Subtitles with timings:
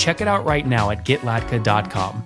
[0.00, 2.24] Check it out right now at getlatka.com.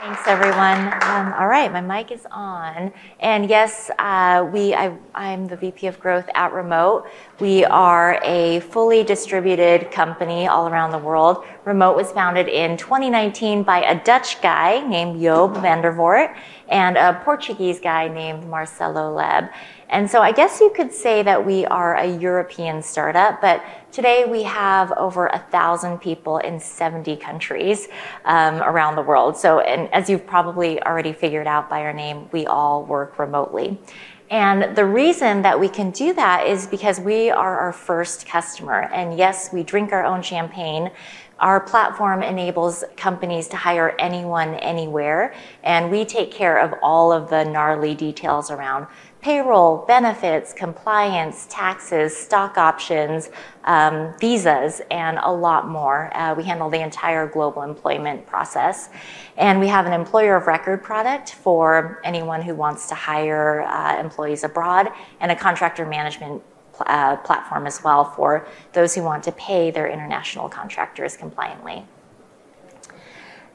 [0.00, 0.92] Thanks, everyone.
[1.04, 2.92] Um, all right, my mic is on.
[3.20, 7.08] And yes, uh, we, I, I'm the VP of Growth at Remote.
[7.38, 11.44] We are a fully distributed company all around the world.
[11.64, 16.36] Remote was founded in 2019 by a Dutch guy named Job van der Voort
[16.68, 19.50] and a Portuguese guy named Marcelo Lebre.
[19.94, 24.24] And so I guess you could say that we are a European startup, but today
[24.24, 27.86] we have over a thousand people in 70 countries
[28.24, 29.36] um, around the world.
[29.36, 33.78] So, and as you've probably already figured out by our name, we all work remotely.
[34.30, 38.90] And the reason that we can do that is because we are our first customer.
[38.92, 40.90] And yes, we drink our own champagne.
[41.38, 47.28] Our platform enables companies to hire anyone, anywhere, and we take care of all of
[47.28, 48.86] the gnarly details around
[49.24, 53.30] payroll, benefits, compliance, taxes, stock options,
[53.64, 56.14] um, visas, and a lot more.
[56.14, 58.90] Uh, we handle the entire global employment process.
[59.38, 63.98] And we have an employer of record product for anyone who wants to hire uh,
[63.98, 66.42] employees abroad and a contractor management
[66.80, 71.82] uh, platform as well for those who want to pay their international contractors compliantly.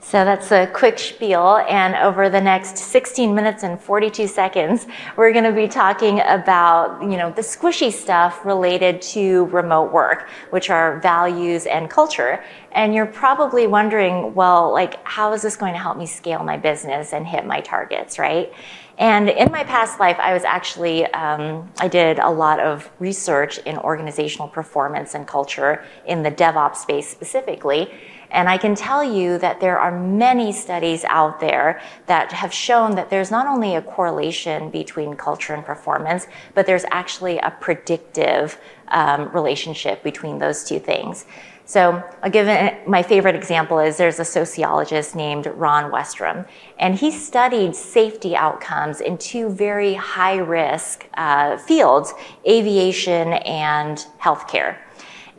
[0.01, 1.57] So that's a quick spiel.
[1.69, 7.01] And over the next 16 minutes and 42 seconds, we're going to be talking about,
[7.01, 12.43] you know, the squishy stuff related to remote work, which are values and culture.
[12.71, 16.55] And you're probably wondering, well, like, how is this going to help me scale my
[16.55, 18.51] business and hit my targets, right?
[18.99, 23.57] And in my past life, I was actually, um, I did a lot of research
[23.59, 27.89] in organizational performance and culture in the DevOps space specifically.
[28.31, 32.95] And I can tell you that there are many studies out there that have shown
[32.95, 38.59] that there's not only a correlation between culture and performance, but there's actually a predictive
[38.89, 41.25] um, relationship between those two things.
[41.69, 46.47] So I'll give it, my favorite example is there's a sociologist named Ron Westrum,
[46.79, 52.15] and he studied safety outcomes in two very high risk uh, fields,
[52.47, 54.77] aviation and healthcare.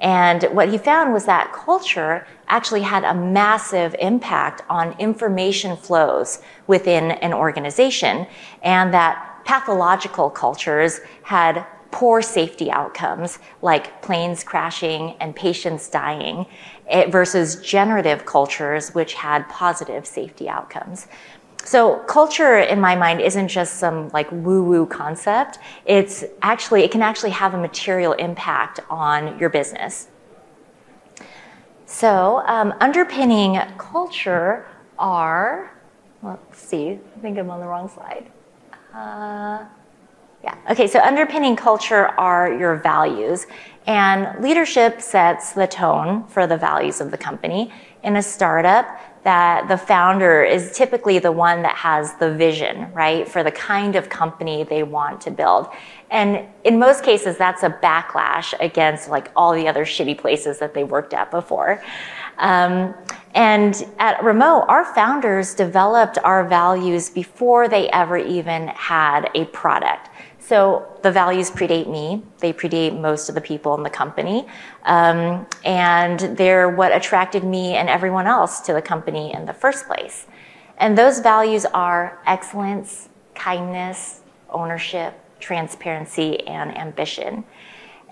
[0.00, 6.40] And what he found was that culture actually had a massive impact on information flows
[6.66, 8.26] within an organization,
[8.62, 16.46] and that pathological cultures had poor safety outcomes like planes crashing and patients dying
[16.88, 21.08] eh, versus generative cultures which had positive safety outcomes.
[21.64, 25.58] So culture in my mind isn't just some like woo woo concept.
[25.84, 30.08] It's actually, it can actually have a material impact on your business.
[31.90, 34.64] So um, underpinning culture
[34.96, 35.76] are,
[36.22, 38.30] let's see, I think I'm on the wrong slide.
[38.94, 39.64] Uh,
[40.44, 43.48] yeah, okay, so underpinning culture are your values.
[43.88, 47.72] And leadership sets the tone for the values of the company.
[48.04, 48.86] In a startup,
[49.22, 53.96] that the founder is typically the one that has the vision, right, for the kind
[53.96, 55.68] of company they want to build.
[56.10, 60.74] And in most cases, that's a backlash against like all the other shitty places that
[60.74, 61.82] they worked at before.
[62.38, 62.94] Um,
[63.34, 70.09] and at Remote, our founders developed our values before they ever even had a product.
[70.50, 72.24] So the values predate me.
[72.40, 74.48] They predate most of the people in the company.
[74.82, 79.86] Um, and they're what attracted me and everyone else to the company in the first
[79.86, 80.26] place.
[80.78, 87.44] And those values are excellence, kindness, ownership, transparency, and ambition.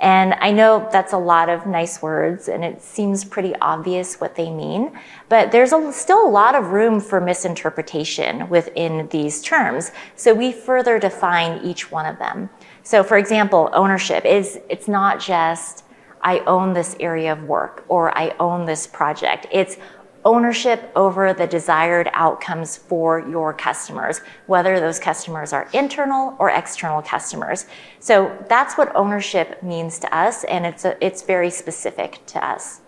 [0.00, 4.36] And I know that's a lot of nice words and it seems pretty obvious what
[4.36, 4.96] they mean,
[5.28, 9.90] but there's a, still a lot of room for misinterpretation within these terms.
[10.14, 12.48] So we further define each one of them.
[12.84, 15.84] So for example, ownership is, it's not just,
[16.22, 19.46] I own this area of work or I own this project.
[19.50, 19.78] It's
[20.24, 27.02] ownership over the desired outcomes for your customers, whether those customers are internal or external
[27.02, 27.66] customers.
[28.00, 32.80] So that's what ownership means to us, and it's, a, it's very specific to us.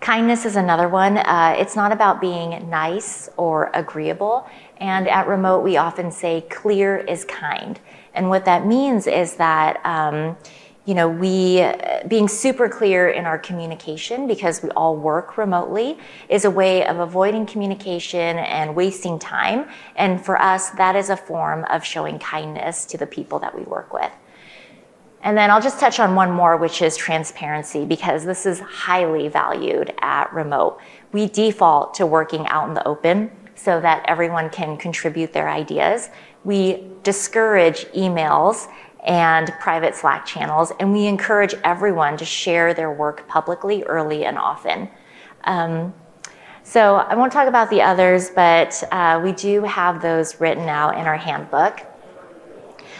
[0.00, 1.16] Kindness is another one.
[1.16, 4.46] Uh, it's not about being nice or agreeable.
[4.76, 7.80] And at Remote, we often say clear is kind.
[8.12, 10.36] And what that means is that um,
[10.86, 15.98] you know, we uh, being super clear in our communication because we all work remotely
[16.28, 19.68] is a way of avoiding communication and wasting time.
[19.96, 23.64] And for us, that is a form of showing kindness to the people that we
[23.64, 24.12] work with.
[25.22, 29.26] And then I'll just touch on one more, which is transparency, because this is highly
[29.26, 30.78] valued at remote.
[31.10, 36.10] We default to working out in the open so that everyone can contribute their ideas.
[36.44, 38.68] We discourage emails
[39.06, 44.36] and private Slack channels, and we encourage everyone to share their work publicly early and
[44.36, 44.90] often.
[45.44, 45.94] Um,
[46.64, 50.98] so I won't talk about the others, but uh, we do have those written out
[50.98, 51.85] in our handbook.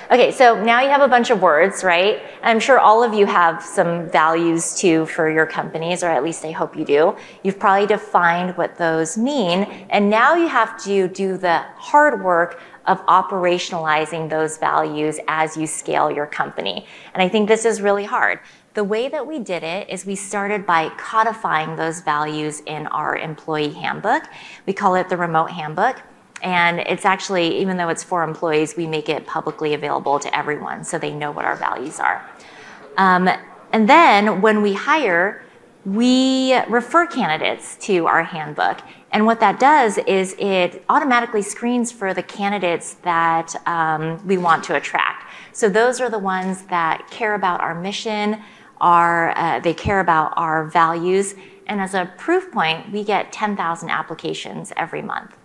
[0.09, 2.23] Okay, so now you have a bunch of words, right?
[2.41, 6.45] I'm sure all of you have some values too for your companies, or at least
[6.45, 7.17] I hope you do.
[7.43, 12.61] You've probably defined what those mean, and now you have to do the hard work
[12.87, 16.87] of operationalizing those values as you scale your company.
[17.13, 18.39] And I think this is really hard.
[18.75, 23.17] The way that we did it is we started by codifying those values in our
[23.17, 24.23] employee handbook.
[24.67, 26.01] We call it the remote handbook.
[26.43, 30.85] And it's actually, even though it's for employees, we make it publicly available to everyone
[30.85, 32.29] so they know what our values are.
[32.97, 33.29] Um,
[33.73, 35.45] and then when we hire,
[35.85, 38.81] we refer candidates to our handbook.
[39.13, 44.65] And what that does is it automatically screens for the candidates that um, we want
[44.65, 45.31] to attract.
[45.53, 48.43] So those are the ones that care about our mission,
[48.81, 51.35] our, uh, they care about our values.
[51.67, 55.37] And as a proof point, we get 10,000 applications every month.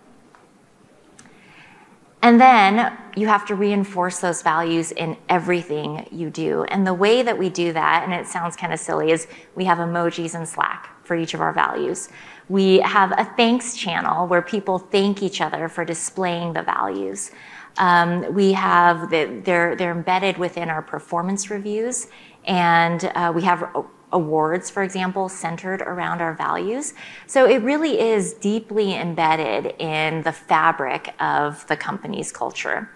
[2.23, 6.63] And then you have to reinforce those values in everything you do.
[6.65, 9.65] And the way that we do that, and it sounds kind of silly, is we
[9.65, 12.09] have emojis in Slack for each of our values.
[12.47, 17.31] We have a thanks channel where people thank each other for displaying the values.
[17.77, 22.07] Um, we have the, they're they're embedded within our performance reviews,
[22.45, 23.63] and uh, we have
[24.11, 26.93] awards, for example, centered around our values.
[27.27, 32.89] So it really is deeply embedded in the fabric of the company's culture.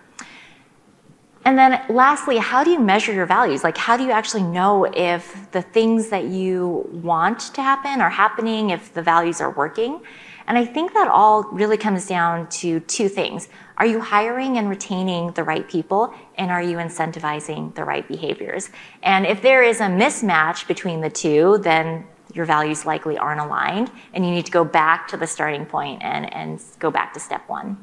[1.45, 3.63] And then lastly, how do you measure your values?
[3.63, 8.09] Like, how do you actually know if the things that you want to happen are
[8.09, 10.01] happening, if the values are working?
[10.47, 13.47] And I think that all really comes down to two things.
[13.77, 16.13] Are you hiring and retaining the right people?
[16.37, 18.69] And are you incentivizing the right behaviors?
[19.03, 23.91] And if there is a mismatch between the two, then your values likely aren't aligned,
[24.13, 27.19] and you need to go back to the starting point and, and go back to
[27.19, 27.77] step one.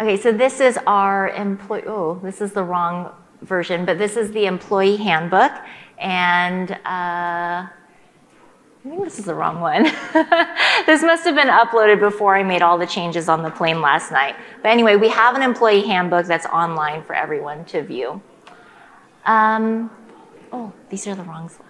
[0.00, 3.12] Okay, so this is our employee, oh, this is the wrong
[3.42, 5.52] version, but this is the employee handbook.
[5.98, 7.66] And uh,
[8.82, 9.82] I think this is the wrong one.
[10.86, 14.10] this must have been uploaded before I made all the changes on the plane last
[14.10, 14.36] night.
[14.62, 18.22] But anyway, we have an employee handbook that's online for everyone to view.
[19.26, 19.90] Um,
[20.50, 21.68] oh, these are the wrong slides.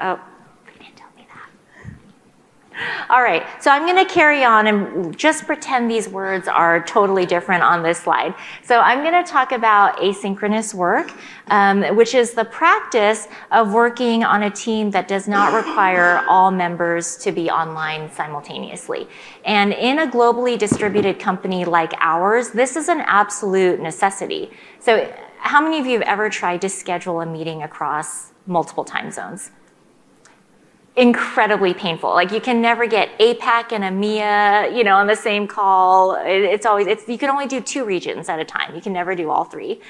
[0.00, 0.20] Oh,
[3.10, 7.24] all right, so I'm going to carry on and just pretend these words are totally
[7.24, 8.34] different on this slide.
[8.62, 11.12] So I'm going to talk about asynchronous work,
[11.48, 16.50] um, which is the practice of working on a team that does not require all
[16.50, 19.08] members to be online simultaneously.
[19.44, 24.50] And in a globally distributed company like ours, this is an absolute necessity.
[24.80, 29.10] So how many of you have ever tried to schedule a meeting across multiple time
[29.10, 29.50] zones?
[30.96, 32.10] Incredibly painful.
[32.10, 36.14] Like you can never get APAC and EMEA, you know, on the same call.
[36.14, 38.74] It, it's always it's you can only do two regions at a time.
[38.74, 39.80] You can never do all three,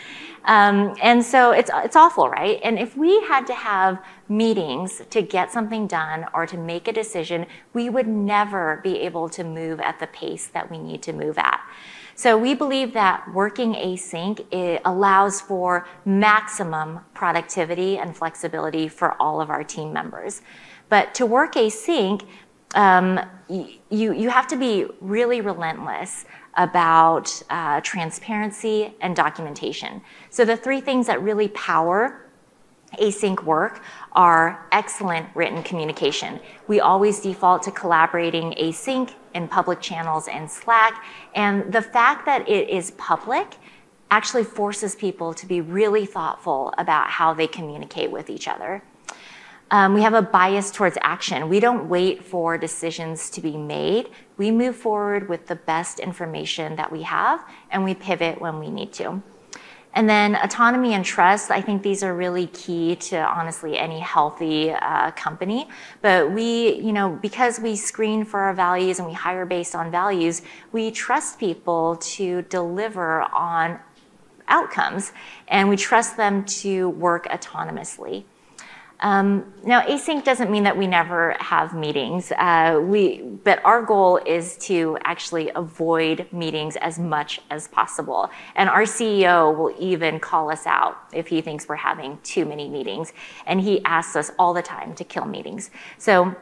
[0.44, 2.58] um, and so it's it's awful, right?
[2.62, 6.92] And if we had to have meetings to get something done or to make a
[6.92, 11.12] decision, we would never be able to move at the pace that we need to
[11.12, 11.60] move at.
[12.18, 19.50] So we believe that working async allows for maximum productivity and flexibility for all of
[19.50, 20.40] our team members.
[20.88, 22.22] But to work async,
[22.74, 26.24] um, you, you have to be really relentless
[26.56, 30.00] about uh, transparency and documentation.
[30.30, 32.22] So the three things that really power
[33.00, 36.40] async work are excellent written communication.
[36.66, 41.04] We always default to collaborating async in public channels and Slack.
[41.34, 43.56] And the fact that it is public
[44.10, 48.82] actually forces people to be really thoughtful about how they communicate with each other.
[49.70, 51.48] Um, we have a bias towards action.
[51.48, 54.10] We don't wait for decisions to be made.
[54.36, 58.70] We move forward with the best information that we have, and we pivot when we
[58.70, 59.22] need to.
[59.96, 64.70] And then autonomy and trust, I think these are really key to honestly any healthy
[64.70, 65.68] uh, company.
[66.02, 69.90] But we, you know, because we screen for our values and we hire based on
[69.90, 73.80] values, we trust people to deliver on
[74.48, 75.12] outcomes
[75.48, 78.24] and we trust them to work autonomously.
[79.00, 82.32] Um, now, async doesn't mean that we never have meetings.
[82.32, 88.30] Uh, we, but our goal is to actually avoid meetings as much as possible.
[88.54, 92.68] And our CEO will even call us out if he thinks we're having too many
[92.68, 93.12] meetings.
[93.46, 95.70] And he asks us all the time to kill meetings.
[95.98, 96.34] So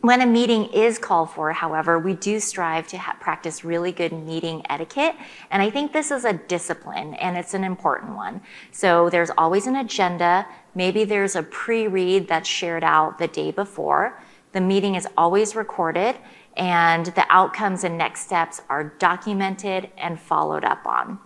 [0.00, 4.12] when a meeting is called for, however, we do strive to ha- practice really good
[4.12, 5.16] meeting etiquette.
[5.50, 8.40] And I think this is a discipline and it's an important one.
[8.70, 10.46] So there's always an agenda.
[10.74, 14.20] Maybe there's a pre read that's shared out the day before.
[14.52, 16.16] The meeting is always recorded
[16.56, 21.18] and the outcomes and next steps are documented and followed up on.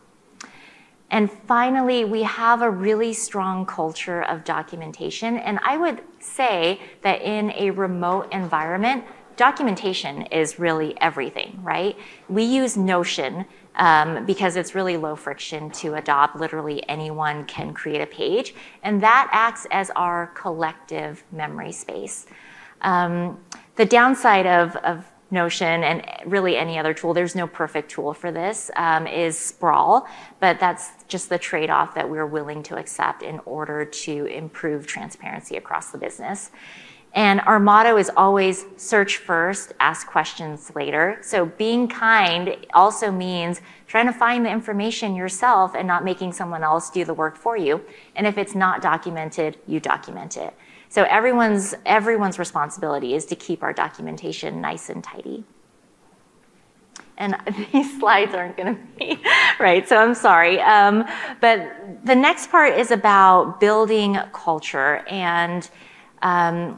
[1.13, 5.37] And finally, we have a really strong culture of documentation.
[5.37, 9.05] And I would say that in a remote environment,
[9.37, 11.97] documentation is really everything, right?
[12.31, 13.45] We use Notion
[13.77, 16.37] um, because it's really low friction to adopt.
[16.37, 22.27] Literally anyone can create a page, and that acts as our collective memory space.
[22.81, 23.39] Um,
[23.77, 28.31] the downside of, of Notion and really any other tool, there's no perfect tool for
[28.31, 30.07] this, um, is sprawl,
[30.41, 34.87] but that's just the trade off that we're willing to accept in order to improve
[34.87, 36.51] transparency across the business.
[37.15, 41.19] And our motto is always search first, ask questions later.
[41.21, 46.65] So being kind also means trying to find the information yourself and not making someone
[46.65, 47.83] else do the work for you.
[48.17, 50.55] And if it's not documented, you document it.
[50.93, 55.43] So everyone's, everyone's responsibility is to keep our documentation nice and tidy.
[57.17, 57.35] And
[57.73, 59.19] these slides aren't going to be
[59.59, 60.61] right, so I'm sorry.
[60.61, 61.07] Um,
[61.41, 64.97] but the next part is about building culture.
[65.09, 65.67] And
[66.21, 66.77] um,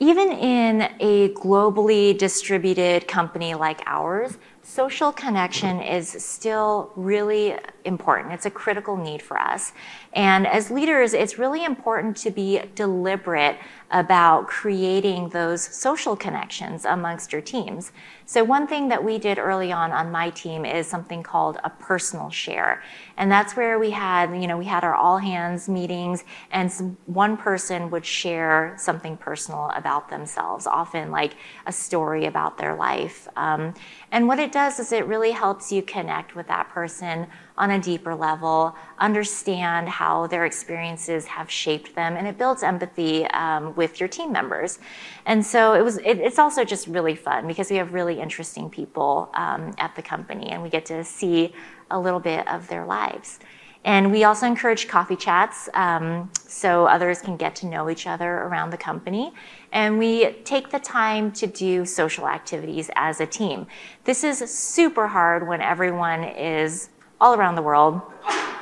[0.00, 4.38] even in a globally distributed company like ours,
[4.72, 8.32] social connection is still really important.
[8.32, 9.72] It's a critical need for us.
[10.14, 13.58] And as leaders, it's really important to be deliberate
[13.90, 17.92] about creating those social connections amongst your teams.
[18.24, 21.68] So one thing that we did early on on my team is something called a
[21.68, 22.82] personal share.
[23.18, 27.36] And that's where we had, you know, we had our all hands meetings and one
[27.36, 31.34] person would share something personal about themselves, often like
[31.66, 33.28] a story about their life.
[33.36, 33.74] Um,
[34.10, 37.26] and what it does is it really helps you connect with that person
[37.56, 43.24] on a deeper level, understand how their experiences have shaped them, and it builds empathy
[43.26, 44.78] um, with your team members.
[45.26, 45.98] And so it was.
[45.98, 50.02] It, it's also just really fun because we have really interesting people um, at the
[50.02, 51.52] company, and we get to see
[51.90, 53.38] a little bit of their lives.
[53.84, 58.32] And we also encourage coffee chats um, so others can get to know each other
[58.32, 59.32] around the company.
[59.72, 63.66] And we take the time to do social activities as a team.
[64.04, 68.00] This is super hard when everyone is all around the world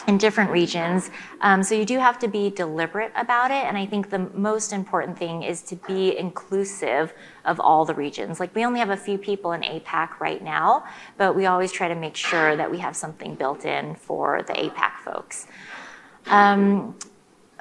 [0.06, 1.10] in different regions.
[1.40, 3.64] Um, so you do have to be deliberate about it.
[3.64, 7.12] And I think the most important thing is to be inclusive
[7.44, 8.40] of all the regions.
[8.40, 10.84] Like we only have a few people in APAC right now,
[11.16, 14.54] but we always try to make sure that we have something built in for the
[14.54, 15.46] APAC folks.
[16.26, 16.96] Um,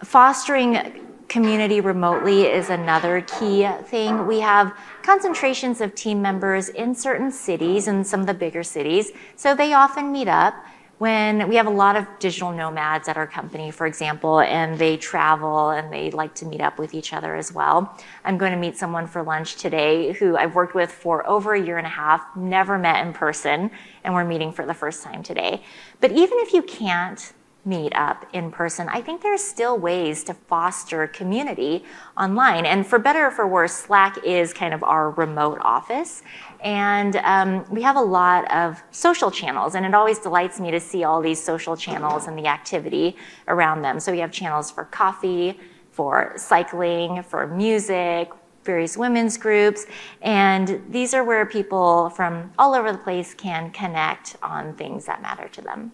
[0.03, 4.25] fostering community remotely is another key thing.
[4.25, 9.11] We have concentrations of team members in certain cities and some of the bigger cities,
[9.35, 10.55] so they often meet up
[10.99, 14.97] when we have a lot of digital nomads at our company, for example, and they
[14.97, 17.97] travel and they like to meet up with each other as well.
[18.25, 21.61] I'm going to meet someone for lunch today who I've worked with for over a
[21.61, 23.71] year and a half, never met in person,
[24.03, 25.63] and we're meeting for the first time today.
[26.01, 27.31] But even if you can't
[27.69, 31.85] meet up in person, I think there's still ways to foster community
[32.17, 32.65] online.
[32.65, 36.23] And for better or for worse, Slack is kind of our remote office.
[36.61, 40.79] And um, we have a lot of social channels, and it always delights me to
[40.79, 43.15] see all these social channels and the activity
[43.47, 43.99] around them.
[43.99, 45.59] So we have channels for coffee,
[45.91, 48.31] for cycling, for music,
[48.63, 49.85] various women's groups,
[50.21, 55.21] and these are where people from all over the place can connect on things that
[55.21, 55.91] matter to them.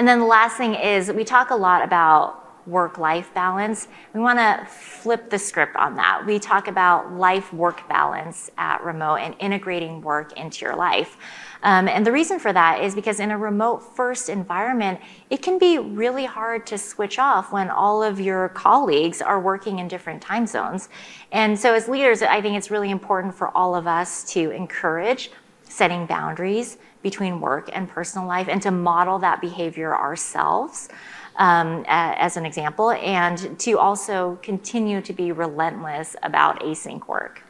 [0.00, 3.86] And then the last thing is we talk a lot about work life balance.
[4.14, 6.24] We want to flip the script on that.
[6.24, 11.18] We talk about life work balance at remote and integrating work into your life.
[11.62, 15.58] Um, and the reason for that is because in a remote first environment, it can
[15.58, 20.22] be really hard to switch off when all of your colleagues are working in different
[20.22, 20.88] time zones.
[21.30, 25.30] And so, as leaders, I think it's really important for all of us to encourage
[25.64, 30.88] setting boundaries, between work and personal life and to model that behavior ourselves
[31.36, 37.42] um, as an example, and to also continue to be relentless about async work.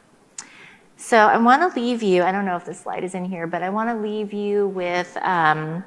[0.95, 3.47] So I want to leave you, I don't know if the slide is in here,
[3.47, 5.83] but I want to leave you with um,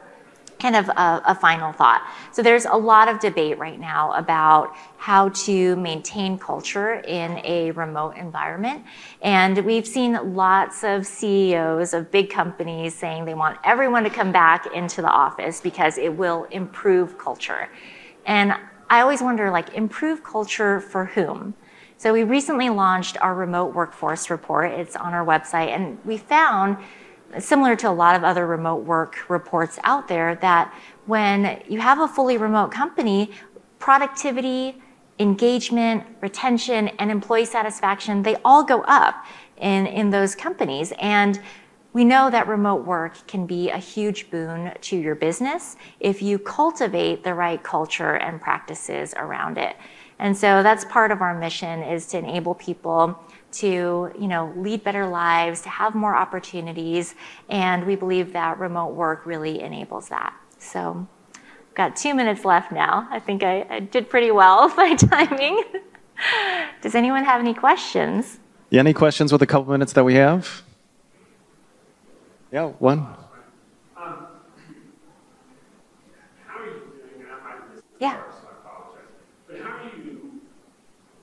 [0.65, 2.09] kind of a, a, final thought.
[2.33, 7.73] So there's a lot of debate right now about how to maintain culture in a
[7.73, 8.83] remote environment.
[9.21, 14.33] And we've seen lots of CEOs of big companies saying they want everyone to come
[14.33, 17.69] back into the office because it will improve culture.
[18.25, 18.55] And
[18.89, 21.53] I always wonder like improve culture for whom?
[21.99, 24.71] So we recently launched our remote workforce report.
[24.73, 26.79] It's on our website and we found
[27.39, 30.73] similar to a lot of other remote work reports out there, that
[31.07, 33.31] when you have a fully remote company,
[33.79, 34.81] productivity,
[35.19, 39.25] engagement, retention, and employee satisfaction, they all go up
[39.57, 40.93] in, in those companies.
[40.99, 41.41] And
[41.93, 46.41] we know that remote work can be a huge boon to your business if you
[46.41, 49.77] cultivate the right culture and practices around it.
[50.19, 53.19] And so that's part of our mission is to enable people
[53.59, 57.15] to you know lead better lives to have more opportunities
[57.49, 60.35] and we believe that remote work really enables that.
[60.59, 61.07] So
[61.37, 63.09] I've got two minutes left now.
[63.11, 65.63] I think i, I did pretty well with my timing.
[66.83, 68.39] Does anyone have any questions?
[68.71, 70.63] Yeah any questions with the couple minutes that we have?
[72.53, 73.07] Yeah one.
[73.97, 74.27] Um,
[77.99, 78.21] yeah.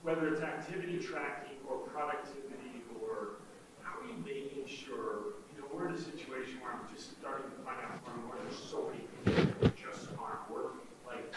[0.02, 3.38] whether it's activity tracking or productivity or
[3.82, 7.48] how are you making sure, you know, we're in a situation where I'm just starting
[7.48, 10.84] to find out more and more there's so many people that just aren't working.
[11.06, 11.32] Like,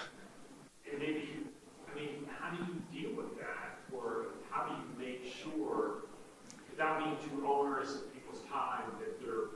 [0.92, 1.46] and maybe,
[1.88, 3.80] I mean, how do you deal with that?
[3.94, 6.10] Or how do you make sure,
[6.70, 9.54] without being too onerous of people's time, that they're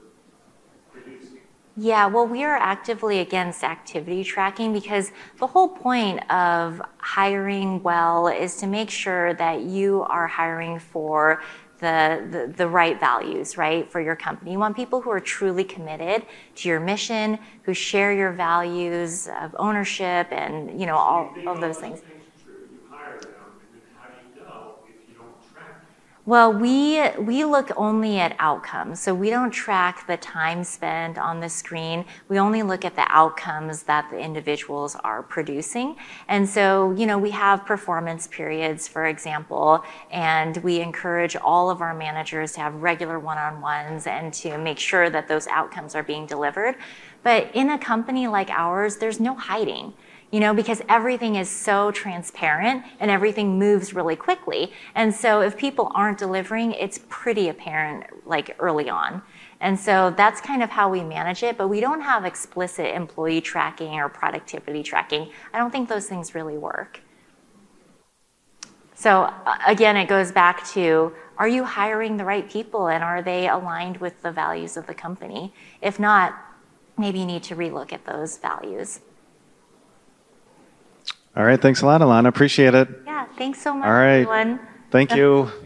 [0.94, 1.42] producing?
[1.82, 8.28] Yeah, well, we are actively against activity tracking because the whole point of hiring well
[8.28, 11.42] is to make sure that you are hiring for
[11.78, 14.52] the, the, the, right values, right, for your company.
[14.52, 19.56] You want people who are truly committed to your mission, who share your values of
[19.58, 22.02] ownership and, you know, all of those things.
[26.30, 29.00] Well, we, we look only at outcomes.
[29.00, 32.06] So we don't track the time spent on the screen.
[32.28, 35.96] We only look at the outcomes that the individuals are producing.
[36.28, 41.82] And so, you know, we have performance periods, for example, and we encourage all of
[41.82, 45.96] our managers to have regular one on ones and to make sure that those outcomes
[45.96, 46.76] are being delivered.
[47.24, 49.94] But in a company like ours, there's no hiding
[50.32, 54.72] you know, because everything is so transparent and everything moves really quickly.
[54.94, 59.24] And so if people aren't delivering, it's pretty apparent like early on.
[59.60, 63.42] And so that's kind of how we manage it, but we don't have explicit employee
[63.42, 65.30] tracking or productivity tracking.
[65.54, 67.02] I don't think those things really work.
[68.94, 69.34] So
[69.66, 73.98] again, it goes back to are you hiring the right people and are they aligned
[73.98, 75.54] with the values of the company?
[75.82, 76.38] If not,
[76.98, 79.00] maybe you need to relook at those values.
[81.36, 81.62] All right.
[81.62, 82.28] Thanks a lot, Alana.
[82.28, 82.88] Appreciate it.
[83.06, 83.26] Yeah.
[83.38, 84.22] Thanks so much, All right.
[84.22, 84.60] everyone.
[84.92, 85.52] Thank you.